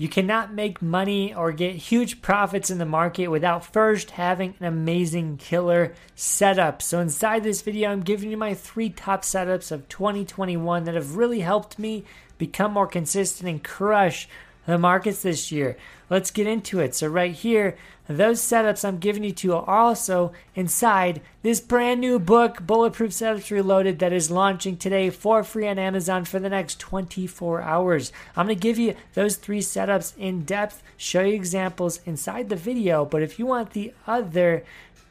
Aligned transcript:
You 0.00 0.08
cannot 0.08 0.54
make 0.54 0.80
money 0.80 1.34
or 1.34 1.52
get 1.52 1.76
huge 1.76 2.22
profits 2.22 2.70
in 2.70 2.78
the 2.78 2.86
market 2.86 3.28
without 3.28 3.70
first 3.70 4.12
having 4.12 4.54
an 4.58 4.64
amazing 4.64 5.36
killer 5.36 5.92
setup. 6.14 6.80
So, 6.80 7.00
inside 7.00 7.44
this 7.44 7.60
video, 7.60 7.90
I'm 7.90 8.00
giving 8.00 8.30
you 8.30 8.38
my 8.38 8.54
three 8.54 8.88
top 8.88 9.24
setups 9.24 9.70
of 9.70 9.90
2021 9.90 10.84
that 10.84 10.94
have 10.94 11.16
really 11.16 11.40
helped 11.40 11.78
me 11.78 12.04
become 12.38 12.72
more 12.72 12.86
consistent 12.86 13.46
and 13.46 13.62
crush 13.62 14.26
the 14.66 14.78
markets 14.78 15.22
this 15.22 15.50
year. 15.50 15.76
Let's 16.08 16.30
get 16.30 16.46
into 16.46 16.80
it. 16.80 16.94
So, 16.94 17.06
right 17.06 17.32
here, 17.32 17.76
those 18.08 18.40
setups 18.40 18.84
I'm 18.84 18.98
giving 18.98 19.22
you 19.22 19.32
to 19.32 19.54
are 19.54 19.68
also 19.68 20.32
inside 20.56 21.20
this 21.42 21.60
brand 21.60 22.00
new 22.00 22.18
book, 22.18 22.66
Bulletproof 22.66 23.12
Setups 23.12 23.50
Reloaded, 23.50 24.00
that 24.00 24.12
is 24.12 24.30
launching 24.30 24.76
today 24.76 25.10
for 25.10 25.44
free 25.44 25.68
on 25.68 25.78
Amazon 25.78 26.24
for 26.24 26.40
the 26.40 26.48
next 26.48 26.80
24 26.80 27.62
hours. 27.62 28.12
I'm 28.36 28.46
going 28.46 28.56
to 28.56 28.60
give 28.60 28.78
you 28.78 28.96
those 29.14 29.36
three 29.36 29.60
setups 29.60 30.16
in 30.16 30.44
depth, 30.44 30.82
show 30.96 31.22
you 31.22 31.34
examples 31.34 32.00
inside 32.04 32.48
the 32.48 32.56
video. 32.56 33.04
But 33.04 33.22
if 33.22 33.38
you 33.38 33.46
want 33.46 33.70
the 33.70 33.94
other 34.08 34.64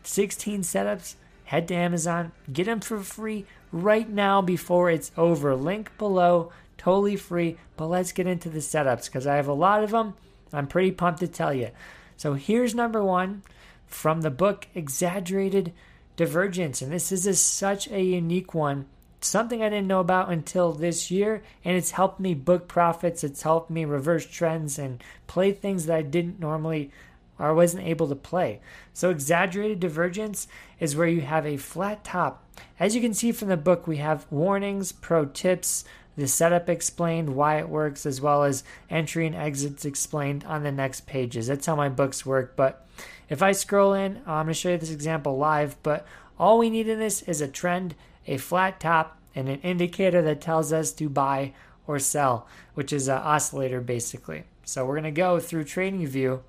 16 0.04 0.64
setups, 0.64 1.16
head 1.46 1.68
to 1.70 1.76
Amazon, 1.76 2.34
get 2.52 2.66
them 2.66 2.82
for 2.82 3.00
free 3.00 3.46
right 3.72 4.10
now 4.10 4.42
before 4.42 4.90
it's 4.90 5.12
over. 5.16 5.56
Link 5.56 5.98
below, 5.98 6.52
totally 6.80 7.16
free. 7.16 7.58
But 7.78 7.88
let's 7.88 8.12
get 8.12 8.26
into 8.26 8.50
the 8.50 8.60
setups 8.60 9.06
because 9.06 9.28
I 9.28 9.36
have 9.36 9.48
a 9.48 9.54
lot 9.54 9.84
of 9.84 9.92
them. 9.92 10.16
I'm 10.52 10.66
pretty 10.66 10.92
pumped 10.92 11.20
to 11.20 11.28
tell 11.28 11.54
you. 11.54 11.70
So 12.18 12.34
here's 12.34 12.74
number 12.74 13.04
one 13.04 13.44
from 13.86 14.22
the 14.22 14.32
book 14.32 14.68
Exaggerated 14.74 15.74
Divergence. 16.16 16.82
And 16.82 16.92
this 16.92 17.12
is 17.12 17.28
a, 17.28 17.36
such 17.36 17.88
a 17.90 18.02
unique 18.02 18.54
one. 18.54 18.88
Something 19.22 19.62
I 19.62 19.70
didn't 19.70 19.88
know 19.88 20.00
about 20.00 20.32
until 20.32 20.72
this 20.72 21.12
year, 21.12 21.44
and 21.66 21.76
it's 21.76 21.92
helped 21.92 22.22
me 22.22 22.34
book 22.34 22.70
profits. 22.70 23.24
It's 23.24 23.42
helped 23.42 23.70
me 23.70 23.84
reverse 23.84 24.26
trends 24.26 24.80
and 24.80 25.04
play 25.28 25.52
things 25.52 25.86
that 25.86 25.96
I 25.96 26.02
didn't 26.02 26.40
normally 26.40 26.92
or 27.40 27.54
wasn't 27.54 27.88
able 27.88 28.08
to 28.10 28.16
play. 28.16 28.60
So, 28.94 29.10
exaggerated 29.10 29.80
divergence 29.80 30.48
is 30.80 30.96
where 30.96 31.08
you 31.08 31.22
have 31.22 31.46
a 31.46 31.58
flat 31.58 32.04
top. 32.04 32.44
As 32.80 32.96
you 32.96 33.02
can 33.02 33.14
see 33.14 33.32
from 33.32 33.48
the 33.48 33.58
book, 33.58 33.88
we 33.88 33.98
have 33.98 34.28
warnings, 34.30 34.92
pro 34.92 35.26
tips, 35.26 35.86
the 36.18 36.28
setup 36.28 36.70
explained, 36.70 37.36
why 37.36 37.60
it 37.60 37.70
works, 37.70 38.06
as 38.06 38.20
well 38.20 38.44
as 38.44 38.64
entry 38.90 39.26
and 39.26 39.36
exits 39.36 39.86
explained 39.86 40.44
on 40.46 40.64
the 40.64 40.72
next 40.72 41.08
pages. 41.08 41.48
That's 41.48 41.66
how 41.66 41.76
my 41.76 41.90
books 41.90 42.26
work. 42.26 42.56
But 42.56 42.86
if 43.30 43.42
I 43.42 43.52
scroll 43.54 43.94
in, 43.94 44.18
I'm 44.26 44.46
going 44.46 44.48
to 44.48 44.54
show 44.54 44.70
you 44.70 44.78
this 44.78 44.92
example 44.92 45.38
live. 45.38 45.76
But 45.82 46.06
all 46.38 46.58
we 46.58 46.70
need 46.70 46.88
in 46.88 47.00
this 47.00 47.22
is 47.22 47.42
a 47.42 47.48
trend, 47.48 47.96
a 48.28 48.38
flat 48.38 48.80
top, 48.80 49.18
and 49.36 49.48
an 49.48 49.62
indicator 49.62 50.22
that 50.24 50.42
tells 50.42 50.74
us 50.74 50.92
to 50.94 51.10
buy 51.10 51.54
or 51.88 52.00
sell, 52.00 52.48
which 52.74 52.92
is 52.92 53.08
an 53.08 53.18
oscillator 53.18 53.82
basically. 53.82 54.44
So 54.66 54.86
we're 54.86 54.96
going 54.96 55.04
to 55.06 55.12
go 55.12 55.40
through 55.40 55.64
TradingView 55.64 56.42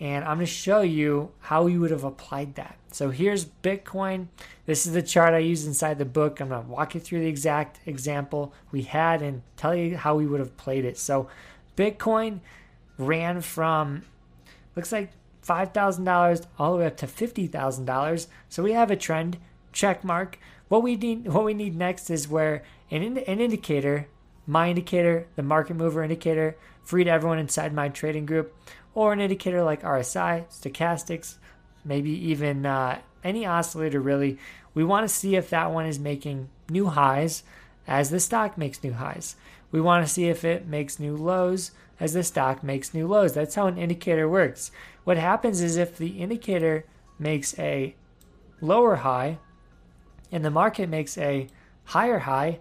and 0.00 0.24
I'm 0.24 0.36
going 0.36 0.46
to 0.46 0.52
show 0.52 0.82
you 0.82 1.32
how 1.40 1.64
we 1.64 1.76
would 1.76 1.90
have 1.90 2.04
applied 2.04 2.54
that. 2.54 2.76
So 2.92 3.10
here's 3.10 3.44
Bitcoin. 3.44 4.28
This 4.66 4.86
is 4.86 4.92
the 4.92 5.02
chart 5.02 5.34
I 5.34 5.38
use 5.38 5.66
inside 5.66 5.98
the 5.98 6.04
book. 6.04 6.40
I'm 6.40 6.48
going 6.48 6.62
to 6.62 6.68
walk 6.68 6.94
you 6.94 7.00
through 7.00 7.20
the 7.20 7.26
exact 7.26 7.80
example 7.86 8.52
we 8.70 8.82
had 8.82 9.22
and 9.22 9.42
tell 9.56 9.74
you 9.74 9.96
how 9.96 10.14
we 10.14 10.26
would 10.26 10.40
have 10.40 10.56
played 10.56 10.84
it. 10.84 10.98
So 10.98 11.28
Bitcoin 11.76 12.40
ran 12.96 13.40
from 13.40 14.02
looks 14.76 14.92
like 14.92 15.10
$5,000 15.46 16.46
all 16.58 16.72
the 16.72 16.78
way 16.78 16.86
up 16.86 16.96
to 16.98 17.06
$50,000. 17.06 18.26
So 18.48 18.62
we 18.62 18.72
have 18.72 18.90
a 18.90 18.96
trend 18.96 19.38
check 19.72 20.04
mark. 20.04 20.38
What 20.68 20.82
we 20.82 20.96
need 20.96 21.28
what 21.28 21.44
we 21.44 21.54
need 21.54 21.74
next 21.74 22.10
is 22.10 22.28
where 22.28 22.62
an, 22.90 23.02
an 23.02 23.40
indicator, 23.40 24.06
my 24.48 24.70
indicator, 24.70 25.26
the 25.36 25.42
market 25.42 25.76
mover 25.76 26.02
indicator, 26.02 26.56
free 26.82 27.04
to 27.04 27.10
everyone 27.10 27.38
inside 27.38 27.72
my 27.72 27.88
trading 27.90 28.24
group 28.24 28.56
or 28.94 29.12
an 29.12 29.20
indicator 29.20 29.62
like 29.62 29.82
RSI, 29.82 30.46
stochastics, 30.48 31.36
maybe 31.84 32.10
even 32.10 32.64
uh, 32.64 32.98
any 33.22 33.44
oscillator 33.44 34.00
really. 34.00 34.38
We 34.72 34.84
want 34.84 35.06
to 35.06 35.14
see 35.14 35.36
if 35.36 35.50
that 35.50 35.70
one 35.70 35.84
is 35.84 35.98
making 35.98 36.48
new 36.70 36.86
highs 36.86 37.42
as 37.86 38.08
the 38.08 38.20
stock 38.20 38.56
makes 38.56 38.82
new 38.82 38.94
highs. 38.94 39.36
We 39.70 39.82
want 39.82 40.06
to 40.06 40.12
see 40.12 40.28
if 40.28 40.44
it 40.44 40.66
makes 40.66 40.98
new 40.98 41.14
lows 41.14 41.72
as 42.00 42.14
the 42.14 42.22
stock 42.22 42.62
makes 42.62 42.94
new 42.94 43.06
lows. 43.06 43.34
That's 43.34 43.54
how 43.54 43.66
an 43.66 43.76
indicator 43.76 44.28
works. 44.28 44.70
What 45.04 45.18
happens 45.18 45.60
is 45.60 45.76
if 45.76 45.98
the 45.98 46.20
indicator 46.20 46.86
makes 47.18 47.58
a 47.58 47.94
lower 48.62 48.96
high 48.96 49.38
and 50.32 50.42
the 50.42 50.50
market 50.50 50.88
makes 50.88 51.18
a 51.18 51.48
higher 51.84 52.20
high, 52.20 52.60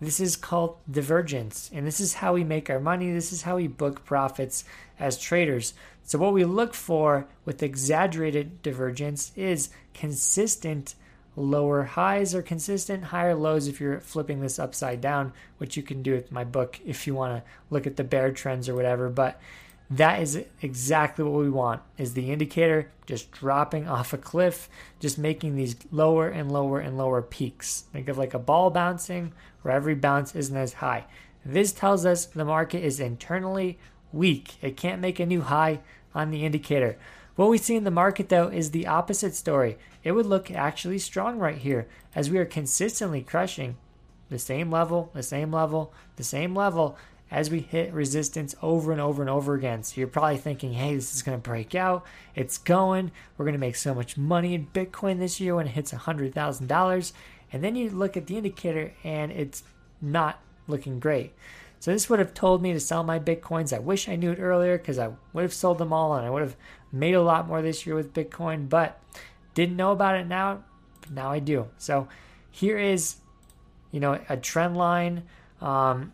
this 0.00 0.20
is 0.20 0.36
called 0.36 0.76
divergence, 0.90 1.70
and 1.74 1.86
this 1.86 2.00
is 2.00 2.14
how 2.14 2.34
we 2.34 2.44
make 2.44 2.70
our 2.70 2.78
money. 2.78 3.12
This 3.12 3.32
is 3.32 3.42
how 3.42 3.56
we 3.56 3.66
book 3.66 4.04
profits 4.04 4.64
as 4.98 5.18
traders. 5.18 5.74
So, 6.04 6.18
what 6.18 6.32
we 6.32 6.44
look 6.44 6.72
for 6.72 7.26
with 7.44 7.62
exaggerated 7.62 8.62
divergence 8.62 9.32
is 9.34 9.70
consistent 9.94 10.94
lower 11.36 11.84
highs 11.84 12.34
or 12.34 12.42
consistent 12.42 13.04
higher 13.04 13.34
lows 13.34 13.68
if 13.68 13.80
you're 13.80 14.00
flipping 14.00 14.40
this 14.40 14.58
upside 14.58 15.00
down, 15.00 15.32
which 15.58 15.76
you 15.76 15.82
can 15.82 16.02
do 16.02 16.12
with 16.12 16.32
my 16.32 16.44
book 16.44 16.80
if 16.84 17.06
you 17.06 17.14
want 17.14 17.36
to 17.36 17.50
look 17.70 17.86
at 17.86 17.96
the 17.96 18.04
bear 18.04 18.32
trends 18.32 18.68
or 18.68 18.74
whatever. 18.74 19.08
But 19.08 19.40
that 19.90 20.20
is 20.20 20.44
exactly 20.60 21.24
what 21.24 21.40
we 21.40 21.48
want 21.48 21.80
is 21.96 22.12
the 22.12 22.30
indicator 22.30 22.90
just 23.06 23.32
dropping 23.32 23.88
off 23.88 24.12
a 24.12 24.18
cliff 24.18 24.68
just 25.00 25.16
making 25.16 25.56
these 25.56 25.76
lower 25.90 26.28
and 26.28 26.52
lower 26.52 26.78
and 26.78 26.98
lower 26.98 27.22
peaks. 27.22 27.84
Think 27.92 28.08
of 28.08 28.18
like 28.18 28.34
a 28.34 28.38
ball 28.38 28.70
bouncing 28.70 29.32
where 29.62 29.74
every 29.74 29.94
bounce 29.94 30.34
isn't 30.34 30.56
as 30.56 30.74
high. 30.74 31.06
This 31.44 31.72
tells 31.72 32.04
us 32.04 32.26
the 32.26 32.44
market 32.44 32.84
is 32.84 33.00
internally 33.00 33.78
weak. 34.12 34.56
It 34.60 34.76
can't 34.76 35.00
make 35.00 35.18
a 35.20 35.26
new 35.26 35.40
high 35.40 35.80
on 36.14 36.30
the 36.30 36.44
indicator. 36.44 36.98
What 37.36 37.48
we 37.48 37.56
see 37.56 37.76
in 37.76 37.84
the 37.84 37.90
market 37.90 38.28
though 38.28 38.48
is 38.48 38.72
the 38.72 38.86
opposite 38.86 39.34
story. 39.34 39.78
It 40.04 40.12
would 40.12 40.26
look 40.26 40.50
actually 40.50 40.98
strong 40.98 41.38
right 41.38 41.56
here 41.56 41.88
as 42.14 42.28
we 42.28 42.36
are 42.38 42.44
consistently 42.44 43.22
crushing 43.22 43.76
the 44.28 44.38
same 44.38 44.70
level 44.70 45.10
the 45.14 45.22
same 45.22 45.50
level 45.52 45.92
the 46.16 46.24
same 46.24 46.54
level 46.54 46.98
as 47.30 47.50
we 47.50 47.60
hit 47.60 47.92
resistance 47.92 48.54
over 48.62 48.90
and 48.92 49.00
over 49.00 49.22
and 49.22 49.30
over 49.30 49.54
again. 49.54 49.82
So 49.82 49.98
you're 49.98 50.08
probably 50.08 50.38
thinking, 50.38 50.72
hey, 50.72 50.94
this 50.94 51.14
is 51.14 51.22
going 51.22 51.36
to 51.36 51.42
break 51.42 51.74
out. 51.74 52.06
It's 52.34 52.58
going. 52.58 53.10
We're 53.36 53.44
going 53.44 53.54
to 53.54 53.58
make 53.58 53.76
so 53.76 53.94
much 53.94 54.16
money 54.16 54.54
in 54.54 54.68
Bitcoin 54.68 55.18
this 55.18 55.40
year 55.40 55.54
when 55.54 55.66
it 55.66 55.72
hits 55.72 55.92
$100,000. 55.92 57.12
And 57.52 57.64
then 57.64 57.76
you 57.76 57.90
look 57.90 58.16
at 58.16 58.26
the 58.26 58.36
indicator 58.36 58.92
and 59.04 59.30
it's 59.32 59.62
not 60.00 60.40
looking 60.66 61.00
great. 61.00 61.34
So 61.80 61.92
this 61.92 62.10
would 62.10 62.18
have 62.18 62.34
told 62.34 62.62
me 62.62 62.72
to 62.72 62.80
sell 62.80 63.04
my 63.04 63.18
Bitcoins. 63.18 63.74
I 63.74 63.78
wish 63.78 64.08
I 64.08 64.16
knew 64.16 64.32
it 64.32 64.40
earlier 64.40 64.78
because 64.78 64.98
I 64.98 65.10
would 65.32 65.42
have 65.42 65.54
sold 65.54 65.78
them 65.78 65.92
all 65.92 66.14
and 66.14 66.26
I 66.26 66.30
would 66.30 66.42
have 66.42 66.56
made 66.90 67.14
a 67.14 67.22
lot 67.22 67.46
more 67.46 67.62
this 67.62 67.86
year 67.86 67.94
with 67.94 68.14
Bitcoin, 68.14 68.68
but 68.68 69.00
didn't 69.54 69.76
know 69.76 69.92
about 69.92 70.16
it 70.16 70.26
now. 70.26 70.64
Now 71.10 71.30
I 71.30 71.38
do. 71.38 71.68
So 71.78 72.08
here 72.50 72.78
is, 72.78 73.16
you 73.92 74.00
know, 74.00 74.20
a 74.28 74.36
trend 74.36 74.76
line. 74.76 75.22
Um, 75.60 76.12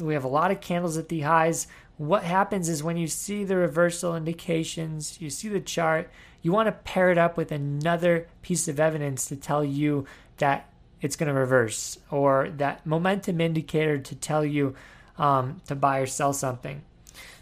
we 0.00 0.14
have 0.14 0.24
a 0.24 0.28
lot 0.28 0.50
of 0.50 0.60
candles 0.60 0.96
at 0.96 1.08
the 1.08 1.20
highs. 1.20 1.66
What 1.98 2.24
happens 2.24 2.68
is 2.68 2.82
when 2.82 2.96
you 2.96 3.06
see 3.06 3.44
the 3.44 3.56
reversal 3.56 4.16
indications, 4.16 5.20
you 5.20 5.30
see 5.30 5.48
the 5.48 5.60
chart, 5.60 6.10
you 6.40 6.52
want 6.52 6.66
to 6.66 6.72
pair 6.72 7.10
it 7.10 7.18
up 7.18 7.36
with 7.36 7.52
another 7.52 8.26
piece 8.40 8.68
of 8.68 8.80
evidence 8.80 9.26
to 9.26 9.36
tell 9.36 9.64
you 9.64 10.06
that 10.38 10.68
it's 11.00 11.16
going 11.16 11.32
to 11.32 11.38
reverse 11.38 11.98
or 12.10 12.48
that 12.56 12.86
momentum 12.86 13.40
indicator 13.40 13.98
to 13.98 14.14
tell 14.14 14.44
you 14.44 14.74
um, 15.18 15.60
to 15.66 15.74
buy 15.74 15.98
or 15.98 16.06
sell 16.06 16.32
something. 16.32 16.82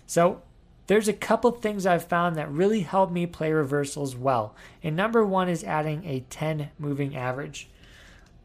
So 0.07 0.43
there's 0.87 1.09
a 1.09 1.13
couple 1.13 1.53
things 1.53 1.87
I've 1.87 2.09
found 2.09 2.37
that 2.37 2.51
really 2.51 2.81
help 2.81 3.13
me 3.13 3.27
play 3.27 3.53
reversals 3.53 4.17
well. 4.17 4.57
And 4.83 4.97
number 4.97 5.25
one 5.25 5.49
is 5.49 5.63
adding 5.63 6.05
a 6.05 6.25
10 6.31 6.71
moving 6.79 7.17
average. 7.17 7.69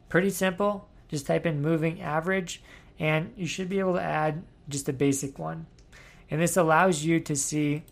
Pretty 0.08 0.30
simple. 0.30 0.88
Just 1.08 1.26
type 1.26 1.44
in 1.44 1.60
moving 1.60 2.00
average 2.00 2.62
and 2.98 3.32
you 3.36 3.46
should 3.46 3.68
be 3.68 3.78
able 3.78 3.94
to 3.94 4.02
add 4.02 4.42
just 4.68 4.88
a 4.88 4.92
basic 4.92 5.38
one. 5.38 5.66
And 6.30 6.40
this 6.40 6.56
allows 6.56 7.04
you 7.04 7.20
to 7.20 7.36
see 7.36 7.82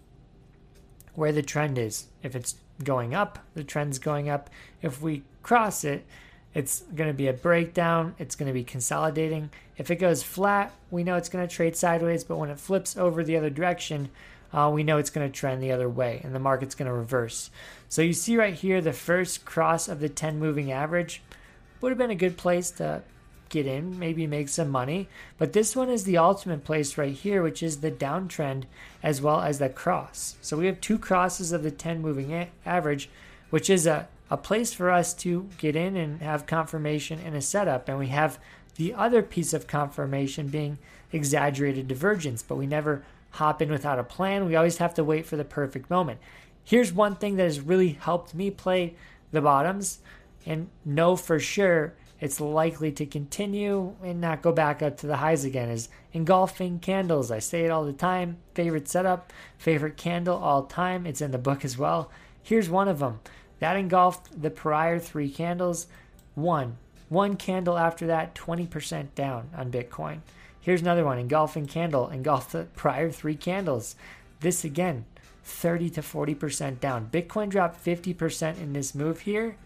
where 1.14 1.32
the 1.32 1.42
trend 1.42 1.78
is. 1.78 2.06
If 2.22 2.34
it's 2.34 2.56
going 2.82 3.14
up, 3.14 3.38
the 3.54 3.64
trend's 3.64 3.98
going 3.98 4.28
up. 4.28 4.50
If 4.82 5.00
we 5.00 5.22
cross 5.42 5.84
it, 5.84 6.04
it's 6.54 6.80
going 6.94 7.08
to 7.08 7.14
be 7.14 7.28
a 7.28 7.32
breakdown. 7.32 8.14
It's 8.18 8.36
going 8.36 8.46
to 8.46 8.52
be 8.52 8.64
consolidating. 8.64 9.50
If 9.76 9.90
it 9.90 9.96
goes 9.96 10.22
flat, 10.22 10.72
we 10.90 11.04
know 11.04 11.16
it's 11.16 11.28
going 11.28 11.46
to 11.46 11.52
trade 11.52 11.76
sideways, 11.76 12.24
but 12.24 12.36
when 12.36 12.50
it 12.50 12.58
flips 12.58 12.96
over 12.96 13.24
the 13.24 13.36
other 13.36 13.50
direction, 13.50 14.10
uh, 14.52 14.70
we 14.72 14.84
know 14.84 14.98
it's 14.98 15.10
going 15.10 15.26
to 15.26 15.36
trend 15.36 15.62
the 15.62 15.72
other 15.72 15.88
way 15.88 16.20
and 16.22 16.34
the 16.34 16.38
market's 16.38 16.76
going 16.76 16.86
to 16.86 16.94
reverse. 16.94 17.50
So 17.88 18.02
you 18.02 18.12
see 18.12 18.36
right 18.36 18.54
here 18.54 18.80
the 18.80 18.92
first 18.92 19.44
cross 19.44 19.88
of 19.88 19.98
the 19.98 20.08
10 20.08 20.38
moving 20.38 20.70
average 20.70 21.22
would 21.80 21.90
have 21.90 21.98
been 21.98 22.10
a 22.10 22.16
good 22.16 22.36
place 22.36 22.70
to 22.72 23.02
get 23.48 23.66
in, 23.66 23.98
maybe 23.98 24.26
make 24.26 24.48
some 24.48 24.70
money. 24.70 25.08
But 25.38 25.52
this 25.52 25.76
one 25.76 25.90
is 25.90 26.04
the 26.04 26.18
ultimate 26.18 26.64
place 26.64 26.98
right 26.98 27.12
here, 27.12 27.42
which 27.42 27.62
is 27.62 27.80
the 27.80 27.90
downtrend 27.90 28.64
as 29.02 29.20
well 29.20 29.40
as 29.40 29.58
the 29.58 29.68
cross. 29.68 30.36
So 30.40 30.56
we 30.56 30.66
have 30.66 30.80
two 30.80 30.98
crosses 30.98 31.52
of 31.52 31.62
the 31.62 31.70
10 31.70 32.00
moving 32.00 32.48
average, 32.66 33.08
which 33.50 33.70
is 33.70 33.86
a, 33.86 34.08
a 34.30 34.36
place 34.36 34.72
for 34.72 34.90
us 34.90 35.14
to 35.14 35.48
get 35.58 35.76
in 35.76 35.96
and 35.96 36.20
have 36.20 36.46
confirmation 36.46 37.18
in 37.20 37.34
a 37.34 37.40
setup. 37.40 37.88
And 37.88 37.98
we 37.98 38.08
have 38.08 38.38
the 38.76 38.94
other 38.94 39.22
piece 39.22 39.52
of 39.52 39.66
confirmation 39.66 40.48
being 40.48 40.78
exaggerated 41.12 41.86
divergence, 41.86 42.42
but 42.42 42.56
we 42.56 42.66
never 42.66 43.04
hop 43.30 43.62
in 43.62 43.70
without 43.70 43.98
a 43.98 44.04
plan. 44.04 44.46
We 44.46 44.56
always 44.56 44.78
have 44.78 44.94
to 44.94 45.04
wait 45.04 45.26
for 45.26 45.36
the 45.36 45.44
perfect 45.44 45.90
moment. 45.90 46.18
Here's 46.64 46.92
one 46.92 47.16
thing 47.16 47.36
that 47.36 47.44
has 47.44 47.60
really 47.60 47.90
helped 47.90 48.34
me 48.34 48.50
play 48.50 48.94
the 49.32 49.40
bottoms 49.40 49.98
and 50.46 50.68
know 50.84 51.16
for 51.16 51.38
sure 51.38 51.94
it's 52.20 52.40
likely 52.40 52.92
to 52.92 53.06
continue 53.06 53.96
and 54.02 54.20
not 54.20 54.42
go 54.42 54.52
back 54.52 54.82
up 54.82 54.96
to 54.98 55.06
the 55.06 55.16
highs 55.16 55.44
again 55.44 55.68
is 55.68 55.88
engulfing 56.12 56.78
candles. 56.78 57.30
I 57.30 57.40
say 57.40 57.64
it 57.64 57.70
all 57.70 57.84
the 57.84 57.92
time. 57.92 58.38
Favorite 58.54 58.88
setup, 58.88 59.32
favorite 59.58 59.96
candle 59.96 60.36
all 60.36 60.64
time. 60.64 61.06
It's 61.06 61.20
in 61.20 61.32
the 61.32 61.38
book 61.38 61.64
as 61.64 61.76
well. 61.76 62.10
Here's 62.42 62.70
one 62.70 62.88
of 62.88 63.00
them. 63.00 63.20
That 63.58 63.76
engulfed 63.76 64.40
the 64.40 64.50
prior 64.50 64.98
three 64.98 65.28
candles. 65.28 65.86
One. 66.34 66.78
One 67.08 67.36
candle 67.36 67.78
after 67.78 68.06
that, 68.06 68.34
20% 68.34 69.14
down 69.14 69.50
on 69.56 69.70
Bitcoin. 69.70 70.20
Here's 70.60 70.82
another 70.82 71.04
one. 71.04 71.18
Engulfing 71.18 71.66
candle. 71.66 72.08
Engulfed 72.08 72.52
the 72.52 72.64
prior 72.74 73.10
three 73.10 73.36
candles. 73.36 73.96
This 74.40 74.64
again, 74.64 75.04
30 75.42 75.90
to 75.90 76.00
40% 76.00 76.80
down. 76.80 77.08
Bitcoin 77.10 77.48
dropped 77.48 77.84
50% 77.84 78.58
in 78.58 78.72
this 78.72 78.94
move 78.94 79.20
here 79.20 79.56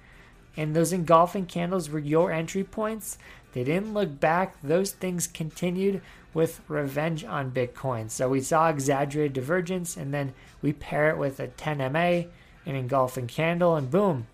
and 0.56 0.74
those 0.74 0.92
engulfing 0.92 1.46
candles 1.46 1.90
were 1.90 1.98
your 1.98 2.32
entry 2.32 2.64
points. 2.64 3.18
They 3.52 3.64
didn't 3.64 3.94
look 3.94 4.20
back. 4.20 4.60
Those 4.62 4.92
things 4.92 5.26
continued 5.26 6.02
with 6.34 6.60
revenge 6.68 7.24
on 7.24 7.50
Bitcoin. 7.50 8.10
So 8.10 8.28
we 8.28 8.40
saw 8.40 8.68
exaggerated 8.68 9.32
divergence, 9.32 9.96
and 9.96 10.12
then 10.12 10.34
we 10.62 10.72
pair 10.72 11.10
it 11.10 11.18
with 11.18 11.40
a 11.40 11.48
10 11.48 11.78
MA, 11.92 12.28
an 12.66 12.76
engulfing 12.76 13.26
candle, 13.26 13.76
and 13.76 13.90
boom, 13.90 14.26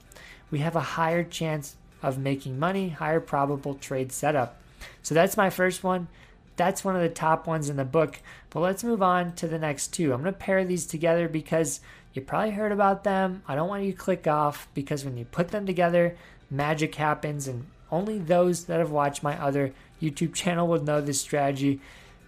we 0.51 0.59
have 0.59 0.77
a 0.77 0.81
higher 0.81 1.25
chance 1.25 1.77
of 2.03 2.19
making 2.19 2.59
money, 2.59 2.91
higher 2.91 3.21
probable 3.21 3.75
trade 3.75 4.13
setup. 4.13 4.61
So 5.03 5.15
that's 5.15 5.37
my 5.37 5.51
first 5.51 5.83
one. 5.83 6.09
That's 6.57 6.85
one 6.85 6.97
of 6.97 7.03
the 7.03 7.09
top 7.09 7.47
ones 7.47 7.69
in 7.69 7.77
the 7.77 7.85
book. 7.85 8.21
But 8.51 8.61
let's 8.61 8.85
move 8.85 9.03
on 9.03 9.35
to 9.37 9.49
the 9.49 9.59
next 9.59 9.89
two. 9.89 10.13
I'm 10.13 10.23
going 10.23 10.33
to 10.33 10.39
pair 10.39 10.65
these 10.65 10.87
together 10.87 11.29
because 11.29 11.81
you 12.13 12.23
probably 12.23 12.53
heard 12.53 12.73
about 12.73 13.05
them. 13.05 13.43
I 13.49 13.55
don't 13.55 13.69
want 13.69 13.85
you 13.85 13.93
to 13.93 13.99
click 13.99 14.27
off 14.27 14.69
because 14.75 15.05
when 15.05 15.17
you 15.17 15.25
put 15.25 15.49
them 15.49 15.67
together, 15.67 16.17
magic 16.51 16.95
happens, 16.95 17.49
and 17.49 17.67
only 17.91 18.19
those 18.19 18.65
that 18.65 18.79
have 18.79 18.91
watched 18.91 19.23
my 19.23 19.41
other 19.41 19.73
YouTube 20.01 20.35
channel 20.35 20.69
will 20.69 20.83
know 20.83 21.01
this 21.01 21.21
strategy 21.21 21.81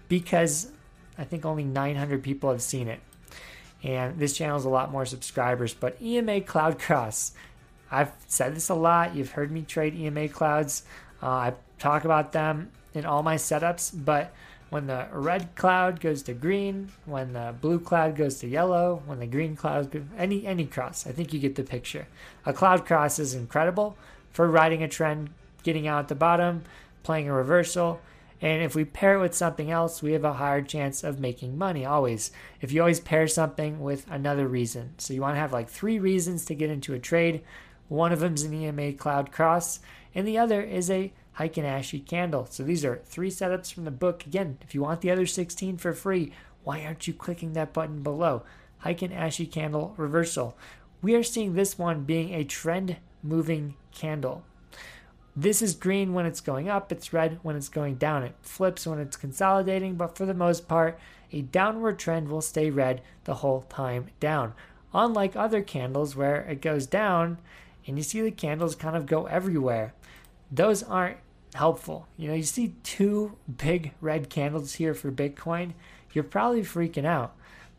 because 0.08 0.70
I 1.16 1.24
think 1.24 1.44
only 1.44 1.64
900 1.64 2.22
people 2.22 2.50
have 2.50 2.62
seen 2.62 2.88
it. 2.88 3.00
And 3.82 4.18
this 4.18 4.36
channel 4.36 4.56
has 4.56 4.64
a 4.64 4.70
lot 4.70 4.90
more 4.90 5.06
subscribers. 5.06 5.74
But 5.74 6.00
EMA 6.02 6.40
Cloud 6.40 6.78
Cross, 6.78 7.32
I've 7.90 8.12
said 8.26 8.56
this 8.56 8.68
a 8.68 8.74
lot. 8.74 9.14
You've 9.14 9.32
heard 9.32 9.52
me 9.52 9.62
trade 9.62 9.94
EMA 9.94 10.28
clouds. 10.28 10.82
Uh, 11.22 11.26
I 11.26 11.52
talk 11.78 12.04
about 12.04 12.32
them 12.32 12.70
in 12.94 13.04
all 13.04 13.22
my 13.22 13.36
setups, 13.36 13.92
but 14.04 14.32
when 14.70 14.86
the 14.86 15.06
red 15.12 15.54
cloud 15.54 16.00
goes 16.00 16.22
to 16.24 16.34
green, 16.34 16.90
when 17.04 17.32
the 17.32 17.54
blue 17.60 17.78
cloud 17.78 18.16
goes 18.16 18.38
to 18.38 18.48
yellow, 18.48 19.02
when 19.06 19.20
the 19.20 19.26
green 19.26 19.54
cloud 19.54 20.04
any 20.16 20.46
any 20.46 20.66
cross. 20.66 21.06
I 21.06 21.12
think 21.12 21.32
you 21.32 21.38
get 21.38 21.54
the 21.54 21.62
picture. 21.62 22.06
A 22.44 22.52
cloud 22.52 22.84
cross 22.84 23.18
is 23.18 23.34
incredible 23.34 23.96
for 24.32 24.48
riding 24.48 24.82
a 24.82 24.88
trend, 24.88 25.30
getting 25.62 25.86
out 25.86 26.00
at 26.00 26.08
the 26.08 26.14
bottom, 26.14 26.64
playing 27.02 27.28
a 27.28 27.32
reversal. 27.32 28.00
And 28.42 28.62
if 28.62 28.74
we 28.74 28.84
pair 28.84 29.14
it 29.14 29.22
with 29.22 29.34
something 29.34 29.70
else, 29.70 30.02
we 30.02 30.12
have 30.12 30.24
a 30.24 30.34
higher 30.34 30.60
chance 30.60 31.02
of 31.02 31.18
making 31.18 31.56
money 31.56 31.86
always. 31.86 32.32
If 32.60 32.70
you 32.70 32.82
always 32.82 33.00
pair 33.00 33.26
something 33.28 33.80
with 33.80 34.06
another 34.10 34.46
reason. 34.46 34.90
So 34.98 35.14
you 35.14 35.22
want 35.22 35.36
to 35.36 35.40
have 35.40 35.54
like 35.54 35.70
three 35.70 35.98
reasons 35.98 36.44
to 36.46 36.54
get 36.54 36.68
into 36.68 36.92
a 36.92 36.98
trade. 36.98 37.42
One 37.88 38.12
of 38.12 38.20
them 38.20 38.34
is 38.34 38.42
an 38.42 38.52
EMA 38.52 38.92
cloud 38.94 39.32
cross, 39.32 39.80
and 40.16 40.26
the 40.26 40.38
other 40.38 40.62
is 40.62 40.90
a 40.90 41.12
Heiken 41.38 41.64
Ashi 41.64 42.04
candle. 42.04 42.46
So 42.48 42.62
these 42.62 42.86
are 42.86 43.02
three 43.04 43.30
setups 43.30 43.72
from 43.72 43.84
the 43.84 43.90
book. 43.90 44.24
Again, 44.24 44.56
if 44.62 44.74
you 44.74 44.80
want 44.80 45.02
the 45.02 45.10
other 45.10 45.26
16 45.26 45.76
for 45.76 45.92
free, 45.92 46.32
why 46.64 46.84
aren't 46.84 47.06
you 47.06 47.12
clicking 47.12 47.52
that 47.52 47.74
button 47.74 48.02
below? 48.02 48.42
Heiken 48.82 49.14
Ashi 49.14 49.50
candle 49.50 49.92
reversal. 49.98 50.56
We 51.02 51.14
are 51.14 51.22
seeing 51.22 51.52
this 51.52 51.78
one 51.78 52.04
being 52.04 52.32
a 52.32 52.44
trend 52.44 52.96
moving 53.22 53.74
candle. 53.92 54.42
This 55.36 55.60
is 55.60 55.74
green 55.74 56.14
when 56.14 56.24
it's 56.24 56.40
going 56.40 56.70
up, 56.70 56.90
it's 56.90 57.12
red 57.12 57.38
when 57.42 57.54
it's 57.54 57.68
going 57.68 57.96
down. 57.96 58.22
It 58.22 58.36
flips 58.40 58.86
when 58.86 58.98
it's 58.98 59.18
consolidating, 59.18 59.96
but 59.96 60.16
for 60.16 60.24
the 60.24 60.32
most 60.32 60.66
part, 60.66 60.98
a 61.30 61.42
downward 61.42 61.98
trend 61.98 62.28
will 62.28 62.40
stay 62.40 62.70
red 62.70 63.02
the 63.24 63.34
whole 63.34 63.66
time 63.68 64.06
down. 64.18 64.54
Unlike 64.94 65.36
other 65.36 65.60
candles 65.60 66.16
where 66.16 66.40
it 66.40 66.62
goes 66.62 66.86
down 66.86 67.36
and 67.86 67.96
you 67.96 68.02
see 68.02 68.20
the 68.20 68.30
candles 68.30 68.74
kind 68.74 68.96
of 68.96 69.06
go 69.06 69.26
everywhere. 69.26 69.94
Those 70.50 70.82
aren't 70.82 71.18
helpful. 71.54 72.06
You 72.16 72.28
know, 72.28 72.34
you 72.34 72.42
see 72.42 72.74
two 72.82 73.36
big 73.56 73.92
red 74.00 74.28
candles 74.28 74.74
here 74.74 74.94
for 74.94 75.10
Bitcoin, 75.10 75.72
you're 76.12 76.24
probably 76.24 76.62
freaking 76.62 77.04
out. 77.04 77.34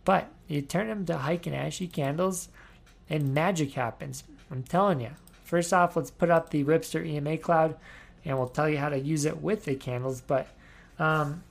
But 0.06 0.30
you 0.48 0.62
turn 0.62 0.88
them 0.88 1.06
to 1.08 1.14
Heiken 1.14 1.54
Ashi 1.54 1.92
candles, 1.92 2.50
and 3.10 3.34
magic 3.34 3.74
happens. 3.74 4.24
I'm 4.52 4.64
telling 4.64 5.02
you. 5.02 5.12
First 5.44 5.74
off, 5.74 5.96
let's 5.96 6.12
put 6.12 6.30
up 6.30 6.50
the 6.50 6.64
Ripster 6.64 7.06
EMA 7.06 7.38
cloud, 7.38 7.76
and 8.24 8.38
we'll 8.38 8.48
tell 8.48 8.70
you 8.70 8.78
how 8.78 8.90
to 8.90 9.00
use 9.00 9.26
it 9.26 9.42
with 9.42 9.66
the 9.66 9.76
candles. 9.76 10.22
But 10.22 10.48
um, 11.00 11.44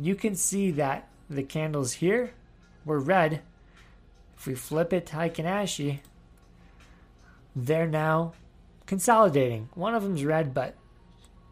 you 0.00 0.14
can 0.14 0.34
see 0.34 0.70
that 0.72 1.08
the 1.28 1.42
candles 1.42 1.94
here 1.94 2.32
were 2.84 2.98
red. 2.98 3.42
If 4.36 4.46
we 4.46 4.54
flip 4.54 4.92
it 4.92 5.06
to 5.06 5.18
and 5.18 5.32
Ashi, 5.32 6.00
they're 7.66 7.86
now 7.86 8.32
consolidating. 8.86 9.68
One 9.74 9.94
of 9.94 10.02
them's 10.02 10.24
red, 10.24 10.52
but 10.54 10.74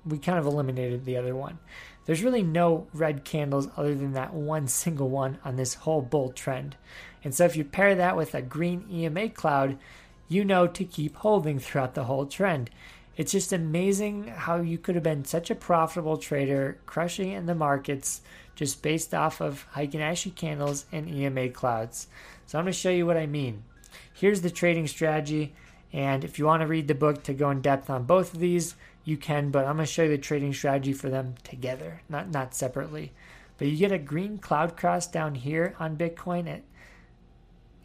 we 0.05 0.19
kind 0.19 0.38
of 0.38 0.46
eliminated 0.46 1.05
the 1.05 1.16
other 1.16 1.34
one. 1.34 1.58
There's 2.05 2.22
really 2.22 2.43
no 2.43 2.87
red 2.94 3.25
candles 3.25 3.69
other 3.76 3.94
than 3.94 4.14
that 4.14 4.32
one 4.32 4.66
single 4.66 5.10
one 5.10 5.38
on 5.44 5.56
this 5.56 5.75
whole 5.75 6.00
bull 6.00 6.32
trend. 6.32 6.76
And 7.22 7.34
so 7.34 7.44
if 7.44 7.56
you 7.56 7.64
pair 7.64 7.94
that 7.94 8.16
with 8.16 8.34
a 8.34 8.40
green 8.40 8.87
EMA 8.90 9.31
cloud, 9.31 9.78
you 10.28 10.44
know 10.44 10.66
to 10.66 10.84
keep 10.84 11.16
holding 11.16 11.58
throughout 11.58 11.94
the 11.94 12.05
whole 12.05 12.26
trend. 12.26 12.70
It's 13.16 13.32
just 13.32 13.52
amazing 13.52 14.28
how 14.28 14.61
you 14.61 14.78
could 14.78 14.94
have 14.94 15.04
been 15.04 15.25
such 15.25 15.50
a 15.50 15.54
profitable 15.54 16.19
trader, 16.19 16.78
crushing 16.87 17.32
in 17.32 17.46
the 17.46 17.54
markets 17.54 18.20
just 18.54 18.82
based 18.82 19.14
off 19.14 19.40
of 19.40 19.66
Heiken 19.75 20.34
candles 20.34 20.87
and 20.93 21.08
EMA 21.08 21.50
clouds. 21.50 22.08
So 22.46 22.58
I'm 22.58 22.64
going 22.64 22.72
to 22.72 22.78
show 22.78 22.90
you 22.90 23.06
what 23.06 23.16
I 23.16 23.26
mean. 23.26 23.64
Here's 24.12 24.40
the 24.40 24.50
trading 24.50 24.87
strategy. 24.87 25.54
And 25.93 26.25
if 26.25 26.38
you 26.38 26.44
want 26.44 26.61
to 26.61 26.67
read 26.67 26.88
the 26.88 26.94
book 26.94 27.23
to 27.25 27.35
go 27.35 27.50
in 27.50 27.61
depth 27.61 27.88
on 27.88 28.05
both 28.05 28.35
of 28.35 28.40
these, 28.40 28.75
you 29.05 29.17
can, 29.17 29.50
but 29.50 29.64
I'm 29.64 29.76
going 29.76 29.87
to 29.87 29.93
show 29.93 30.02
you 30.02 30.11
the 30.11 30.19
trading 30.19 30.52
strategy 30.52 30.93
for 30.93 31.08
them 31.08 31.37
together, 31.43 32.02
not 32.08 32.31
not 32.31 32.55
separately. 32.55 33.12
But 33.56 33.69
you 33.69 33.76
get 33.76 33.90
a 33.90 33.99
green 33.99 34.38
cloud 34.38 34.76
cross 34.76 35.06
down 35.06 35.35
here 35.35 35.75
on 35.79 35.96
Bitcoin 35.96 36.49
at 36.49 36.62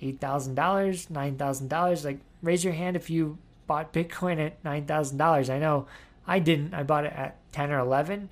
eight 0.01 0.19
thousand 0.19 0.55
dollars, 0.55 1.09
nine 1.09 1.37
thousand 1.37 1.69
dollars. 1.69 2.03
Like 2.03 2.19
raise 2.41 2.63
your 2.63 2.73
hand 2.73 2.95
if 2.95 3.09
you 3.09 3.37
bought 3.67 3.93
Bitcoin 3.93 4.37
at 4.37 4.63
nine 4.63 4.85
thousand 4.85 5.17
dollars. 5.17 5.49
I 5.49 5.59
know 5.59 5.87
I 6.27 6.39
didn't. 6.39 6.73
I 6.73 6.83
bought 6.83 7.05
it 7.05 7.13
at 7.13 7.37
ten 7.51 7.71
or 7.71 7.79
eleven. 7.79 8.29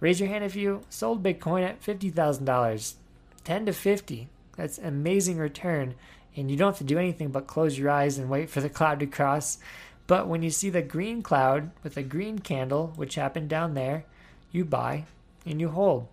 Raise 0.00 0.18
your 0.18 0.28
hand 0.28 0.42
if 0.42 0.56
you 0.56 0.82
sold 0.90 1.22
Bitcoin 1.22 1.62
at 1.62 1.82
fifty 1.82 2.10
thousand 2.10 2.44
dollars. 2.44 2.96
Ten 3.44 3.64
to 3.66 3.72
fifty. 3.72 4.28
That's 4.56 4.78
amazing 4.78 5.38
return. 5.38 5.94
And 6.34 6.50
you 6.50 6.56
don't 6.56 6.70
have 6.70 6.78
to 6.78 6.84
do 6.84 6.98
anything 6.98 7.28
but 7.28 7.46
close 7.46 7.78
your 7.78 7.90
eyes 7.90 8.18
and 8.18 8.30
wait 8.30 8.48
for 8.48 8.60
the 8.60 8.70
cloud 8.70 9.00
to 9.00 9.06
cross 9.06 9.58
but 10.06 10.28
when 10.28 10.42
you 10.42 10.50
see 10.50 10.70
the 10.70 10.82
green 10.82 11.22
cloud 11.22 11.70
with 11.82 11.96
a 11.96 12.02
green 12.02 12.38
candle, 12.38 12.92
which 12.96 13.14
happened 13.14 13.48
down 13.48 13.74
there, 13.74 14.04
you 14.50 14.64
buy 14.64 15.06
and 15.46 15.60
you 15.60 15.70
hold. 15.70 16.08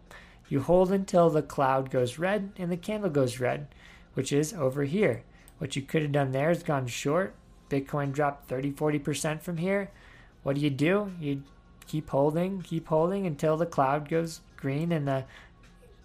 You 0.47 0.61
hold 0.61 0.91
until 0.91 1.29
the 1.29 1.41
cloud 1.41 1.91
goes 1.91 2.17
red 2.17 2.51
and 2.57 2.71
the 2.71 2.77
candle 2.77 3.09
goes 3.09 3.39
red, 3.39 3.67
which 4.13 4.31
is 4.31 4.53
over 4.53 4.83
here. 4.83 5.23
What 5.57 5.75
you 5.75 5.81
could 5.81 6.01
have 6.01 6.11
done 6.11 6.31
there 6.31 6.49
is 6.49 6.63
gone 6.63 6.87
short. 6.87 7.35
Bitcoin 7.69 8.11
dropped 8.11 8.47
30 8.47 8.71
40% 8.71 9.41
from 9.41 9.57
here. 9.57 9.91
What 10.43 10.55
do 10.55 10.61
you 10.61 10.69
do? 10.69 11.11
You 11.19 11.43
keep 11.85 12.09
holding, 12.09 12.61
keep 12.61 12.87
holding 12.87 13.27
until 13.27 13.57
the 13.57 13.65
cloud 13.65 14.07
goes 14.07 14.41
green 14.55 14.91
and 14.91 15.07
the 15.07 15.25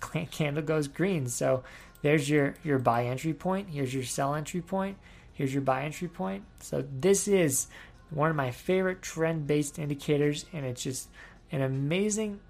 candle 0.30 0.62
goes 0.62 0.88
green. 0.88 1.28
So 1.28 1.62
there's 2.04 2.28
your, 2.28 2.54
your 2.62 2.78
buy 2.78 3.06
entry 3.06 3.32
point. 3.32 3.70
Here's 3.70 3.94
your 3.94 4.02
sell 4.02 4.34
entry 4.34 4.60
point. 4.60 4.98
Here's 5.32 5.54
your 5.54 5.62
buy 5.62 5.84
entry 5.84 6.06
point. 6.06 6.44
So 6.60 6.84
this 7.00 7.26
is 7.26 7.68
one 8.10 8.28
of 8.28 8.36
my 8.36 8.50
favorite 8.50 9.00
trend 9.00 9.46
based 9.46 9.78
indicators, 9.78 10.44
and 10.52 10.66
it's 10.66 10.82
just 10.82 11.08
an 11.50 11.62
amazing 11.62 12.40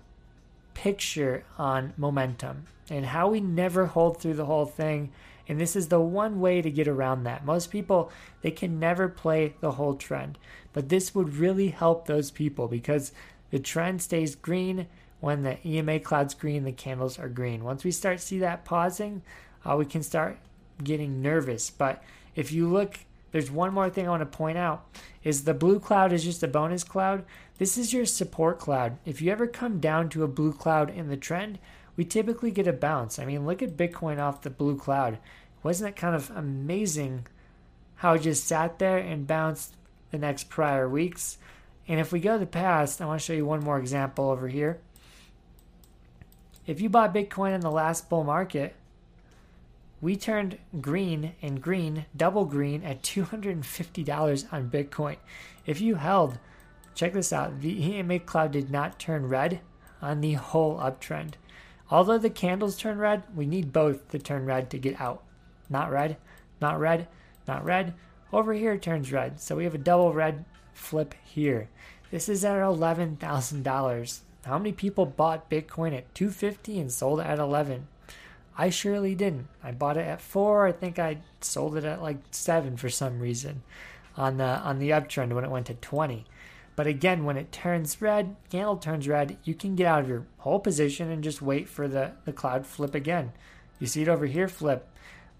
picture 0.74 1.44
on 1.56 1.92
momentum 1.96 2.64
and 2.90 3.06
how 3.06 3.28
we 3.28 3.38
never 3.38 3.86
hold 3.86 4.20
through 4.20 4.34
the 4.34 4.46
whole 4.46 4.66
thing. 4.66 5.12
And 5.46 5.60
this 5.60 5.76
is 5.76 5.86
the 5.86 6.00
one 6.00 6.40
way 6.40 6.60
to 6.60 6.68
get 6.68 6.88
around 6.88 7.22
that. 7.22 7.44
Most 7.44 7.70
people, 7.70 8.10
they 8.42 8.50
can 8.50 8.80
never 8.80 9.08
play 9.08 9.54
the 9.60 9.70
whole 9.70 9.94
trend. 9.94 10.36
But 10.72 10.88
this 10.88 11.14
would 11.14 11.36
really 11.36 11.68
help 11.68 12.06
those 12.06 12.32
people 12.32 12.66
because 12.66 13.12
the 13.52 13.60
trend 13.60 14.02
stays 14.02 14.34
green 14.34 14.88
when 15.24 15.42
the 15.42 15.56
EMA 15.66 15.98
cloud's 16.00 16.34
green, 16.34 16.64
the 16.64 16.72
candles 16.72 17.18
are 17.18 17.30
green. 17.30 17.64
Once 17.64 17.82
we 17.82 17.90
start 17.90 18.20
see 18.20 18.38
that 18.40 18.66
pausing, 18.66 19.22
uh, 19.64 19.74
we 19.74 19.86
can 19.86 20.02
start 20.02 20.36
getting 20.82 21.22
nervous. 21.22 21.70
But 21.70 22.02
if 22.34 22.52
you 22.52 22.68
look, 22.68 22.98
there's 23.32 23.50
one 23.50 23.72
more 23.72 23.88
thing 23.88 24.06
I 24.06 24.10
want 24.10 24.20
to 24.20 24.36
point 24.36 24.58
out 24.58 24.86
is 25.22 25.44
the 25.44 25.54
blue 25.54 25.80
cloud 25.80 26.12
is 26.12 26.24
just 26.24 26.42
a 26.42 26.48
bonus 26.48 26.84
cloud. 26.84 27.24
This 27.56 27.78
is 27.78 27.90
your 27.90 28.04
support 28.04 28.58
cloud. 28.58 28.98
If 29.06 29.22
you 29.22 29.32
ever 29.32 29.46
come 29.46 29.80
down 29.80 30.10
to 30.10 30.24
a 30.24 30.28
blue 30.28 30.52
cloud 30.52 30.90
in 30.90 31.08
the 31.08 31.16
trend, 31.16 31.58
we 31.96 32.04
typically 32.04 32.50
get 32.50 32.66
a 32.66 32.72
bounce. 32.74 33.18
I 33.18 33.24
mean, 33.24 33.46
look 33.46 33.62
at 33.62 33.78
Bitcoin 33.78 34.18
off 34.18 34.42
the 34.42 34.50
blue 34.50 34.76
cloud. 34.76 35.16
Wasn't 35.62 35.88
it 35.88 35.96
kind 35.96 36.14
of 36.14 36.30
amazing 36.36 37.26
how 37.96 38.12
it 38.12 38.22
just 38.22 38.46
sat 38.46 38.78
there 38.78 38.98
and 38.98 39.26
bounced 39.26 39.74
the 40.10 40.18
next 40.18 40.50
prior 40.50 40.86
weeks? 40.86 41.38
And 41.88 41.98
if 41.98 42.12
we 42.12 42.20
go 42.20 42.34
to 42.34 42.38
the 42.38 42.46
past, 42.46 43.00
I 43.00 43.06
want 43.06 43.22
to 43.22 43.24
show 43.24 43.32
you 43.32 43.46
one 43.46 43.64
more 43.64 43.78
example 43.78 44.28
over 44.28 44.48
here. 44.48 44.80
If 46.66 46.80
you 46.80 46.88
bought 46.88 47.14
Bitcoin 47.14 47.54
in 47.54 47.60
the 47.60 47.70
last 47.70 48.08
bull 48.08 48.24
market, 48.24 48.74
we 50.00 50.16
turned 50.16 50.58
green 50.80 51.34
and 51.42 51.60
green, 51.60 52.06
double 52.16 52.46
green, 52.46 52.82
at 52.82 53.02
$250 53.02 54.52
on 54.52 54.70
Bitcoin. 54.70 55.16
If 55.66 55.80
you 55.80 55.96
held, 55.96 56.38
check 56.94 57.12
this 57.12 57.32
out, 57.32 57.60
the 57.60 57.92
EMA 57.92 58.20
cloud 58.20 58.52
did 58.52 58.70
not 58.70 58.98
turn 58.98 59.28
red 59.28 59.60
on 60.00 60.20
the 60.20 60.34
whole 60.34 60.78
uptrend. 60.78 61.34
Although 61.90 62.18
the 62.18 62.30
candles 62.30 62.76
turn 62.76 62.98
red, 62.98 63.24
we 63.34 63.46
need 63.46 63.72
both 63.72 64.08
to 64.08 64.18
turn 64.18 64.46
red 64.46 64.70
to 64.70 64.78
get 64.78 65.00
out. 65.00 65.22
Not 65.68 65.90
red, 65.90 66.16
not 66.60 66.80
red, 66.80 67.08
not 67.46 67.64
red. 67.64 67.94
Over 68.32 68.54
here 68.54 68.78
turns 68.78 69.12
red. 69.12 69.38
So 69.40 69.56
we 69.56 69.64
have 69.64 69.74
a 69.74 69.78
double 69.78 70.12
red 70.12 70.44
flip 70.72 71.14
here. 71.24 71.68
This 72.10 72.28
is 72.28 72.44
at 72.44 72.56
$11,000. 72.56 74.20
How 74.44 74.58
many 74.58 74.72
people 74.72 75.06
bought 75.06 75.50
Bitcoin 75.50 75.96
at 75.96 76.14
250 76.14 76.78
and 76.78 76.92
sold 76.92 77.20
it 77.20 77.26
at 77.26 77.38
11? 77.38 77.86
I 78.56 78.70
surely 78.70 79.14
didn't. 79.14 79.48
I 79.62 79.72
bought 79.72 79.96
it 79.96 80.06
at 80.06 80.20
4. 80.20 80.66
I 80.66 80.72
think 80.72 80.98
I 80.98 81.18
sold 81.40 81.76
it 81.76 81.84
at 81.84 82.02
like 82.02 82.18
7 82.30 82.76
for 82.76 82.88
some 82.88 83.18
reason 83.18 83.62
on 84.16 84.36
the 84.36 84.44
on 84.44 84.78
the 84.78 84.90
uptrend 84.90 85.32
when 85.32 85.44
it 85.44 85.50
went 85.50 85.66
to 85.66 85.74
20. 85.74 86.24
But 86.76 86.86
again, 86.86 87.24
when 87.24 87.36
it 87.36 87.52
turns 87.52 88.00
red, 88.00 88.36
candle 88.50 88.76
turns 88.76 89.06
red, 89.06 89.36
you 89.44 89.54
can 89.54 89.76
get 89.76 89.86
out 89.86 90.02
of 90.02 90.08
your 90.08 90.26
whole 90.38 90.58
position 90.58 91.10
and 91.10 91.22
just 91.22 91.40
wait 91.40 91.68
for 91.68 91.86
the, 91.86 92.12
the 92.24 92.32
cloud 92.32 92.66
flip 92.66 92.94
again. 92.94 93.32
You 93.78 93.86
see 93.86 94.02
it 94.02 94.08
over 94.08 94.26
here 94.26 94.48
flip. 94.48 94.88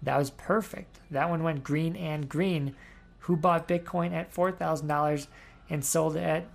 That 0.01 0.17
was 0.17 0.29
perfect. 0.29 0.99
That 1.11 1.29
one 1.29 1.43
went 1.43 1.63
green 1.63 1.95
and 1.95 2.29
green. 2.29 2.75
Who 3.19 3.35
bought 3.35 3.67
Bitcoin 3.67 4.13
at 4.13 4.33
$4,000 4.33 5.27
and 5.69 5.83
sold 5.83 6.15
it 6.15 6.23
at 6.23 6.45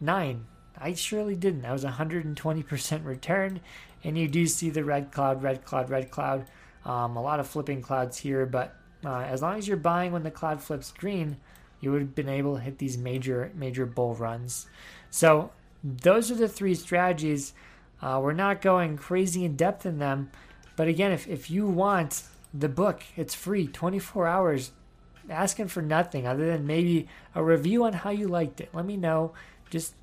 9? 0.00 0.44
I 0.78 0.94
surely 0.94 1.34
didn't. 1.34 1.62
That 1.62 1.72
was 1.72 1.84
120% 1.84 3.04
return. 3.04 3.60
And 4.04 4.18
you 4.18 4.28
do 4.28 4.46
see 4.46 4.70
the 4.70 4.84
red 4.84 5.10
cloud, 5.12 5.42
red 5.42 5.64
cloud, 5.64 5.90
red 5.90 6.10
cloud. 6.10 6.46
Um, 6.84 7.16
a 7.16 7.22
lot 7.22 7.40
of 7.40 7.48
flipping 7.48 7.82
clouds 7.82 8.18
here, 8.18 8.46
but 8.46 8.76
uh, 9.04 9.22
as 9.22 9.42
long 9.42 9.58
as 9.58 9.66
you're 9.66 9.76
buying 9.76 10.12
when 10.12 10.22
the 10.22 10.30
cloud 10.30 10.62
flips 10.62 10.92
green, 10.92 11.36
you 11.80 11.92
would 11.92 12.00
have 12.00 12.14
been 12.14 12.28
able 12.28 12.54
to 12.54 12.60
hit 12.60 12.78
these 12.78 12.96
major 12.96 13.50
major 13.54 13.86
bull 13.86 14.14
runs. 14.14 14.66
So 15.10 15.50
those 15.82 16.30
are 16.30 16.36
the 16.36 16.48
three 16.48 16.74
strategies. 16.74 17.54
Uh, 18.00 18.20
we're 18.22 18.32
not 18.32 18.62
going 18.62 18.96
crazy 18.96 19.44
in 19.44 19.56
depth 19.56 19.84
in 19.84 19.98
them, 19.98 20.30
but 20.76 20.88
again, 20.88 21.12
if 21.12 21.26
if 21.28 21.50
you 21.50 21.66
want 21.66 22.22
the 22.54 22.68
book, 22.68 23.02
it's 23.16 23.34
free, 23.34 23.66
24 23.66 24.26
hours, 24.26 24.70
asking 25.28 25.68
for 25.68 25.82
nothing 25.82 26.26
other 26.26 26.46
than 26.46 26.66
maybe 26.66 27.08
a 27.34 27.42
review 27.42 27.84
on 27.84 27.92
how 27.92 28.10
you 28.10 28.28
liked 28.28 28.60
it. 28.60 28.70
Let 28.72 28.86
me 28.86 28.96
know, 28.96 29.32
just 29.70 29.94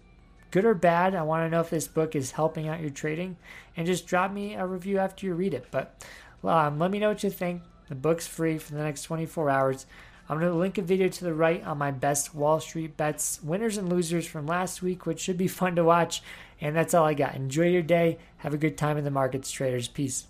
good 0.53 0.65
or 0.65 0.75
bad. 0.75 1.15
I 1.15 1.23
want 1.23 1.45
to 1.45 1.49
know 1.49 1.61
if 1.61 1.71
this 1.71 1.87
book 1.87 2.15
is 2.15 2.31
helping 2.31 2.67
out 2.67 2.79
your 2.79 2.91
trading, 2.91 3.37
and 3.75 3.87
just 3.87 4.05
drop 4.05 4.31
me 4.31 4.53
a 4.53 4.65
review 4.65 4.99
after 4.99 5.25
you 5.25 5.33
read 5.33 5.55
it. 5.55 5.65
But 5.71 6.05
um, 6.43 6.77
let 6.77 6.91
me 6.91 6.99
know 6.99 7.09
what 7.09 7.23
you 7.23 7.31
think. 7.31 7.63
The 7.89 7.95
book's 7.95 8.27
free 8.27 8.59
for 8.59 8.73
the 8.73 8.83
next 8.83 9.01
24 9.03 9.49
hours. 9.49 9.87
I'm 10.29 10.39
going 10.39 10.51
to 10.51 10.57
link 10.57 10.77
a 10.77 10.83
video 10.83 11.09
to 11.09 11.23
the 11.23 11.33
right 11.33 11.63
on 11.65 11.79
my 11.79 11.89
best 11.89 12.35
Wall 12.35 12.59
Street 12.59 12.95
bets, 12.95 13.41
winners 13.43 13.77
and 13.77 13.89
losers 13.89 14.27
from 14.27 14.45
last 14.45 14.83
week, 14.83 15.07
which 15.07 15.19
should 15.19 15.37
be 15.37 15.47
fun 15.59 15.75
to 15.75 15.83
watch. 15.83 16.21
And 16.61 16.75
that's 16.75 16.93
all 16.93 17.05
I 17.05 17.15
got. 17.15 17.35
Enjoy 17.35 17.67
your 17.67 17.81
day. 17.81 18.19
Have 18.37 18.53
a 18.53 18.57
good 18.57 18.77
time 18.77 18.97
in 18.97 19.03
the 19.03 19.11
markets, 19.11 19.49
traders. 19.49 19.87
Peace. 19.87 20.27